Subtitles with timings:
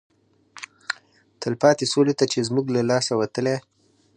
[1.41, 3.55] تلپاتې سولې ته چې زموږ له لاسه وتلی